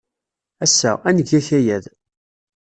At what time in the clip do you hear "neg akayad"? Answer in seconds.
1.17-1.85